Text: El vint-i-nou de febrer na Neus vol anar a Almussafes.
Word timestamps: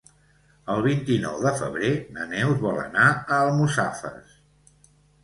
El 0.75 0.79
vint-i-nou 0.85 1.35
de 1.43 1.51
febrer 1.59 1.91
na 2.15 2.25
Neus 2.31 2.63
vol 2.63 2.79
anar 2.85 3.05
a 3.11 3.39
Almussafes. 3.49 4.33